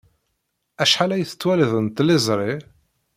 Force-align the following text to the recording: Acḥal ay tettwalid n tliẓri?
Acḥal 0.81 1.11
ay 1.11 1.23
tettwalid 1.25 1.73
n 1.81 1.87
tliẓri? 1.95 2.53